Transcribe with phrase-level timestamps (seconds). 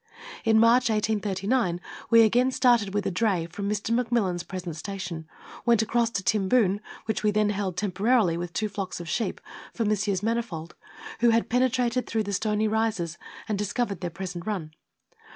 [0.43, 3.93] In March 1839 we again started with a dray from Mr.
[3.93, 5.27] McMillan's present station,
[5.63, 9.39] went across to Timboon, which we then held temporarily with two flocks of sheep
[9.75, 10.23] for Messrs.
[10.23, 10.73] Mani fold,
[11.19, 14.71] who had penetrated through the Stony Rises, and discovered their present run.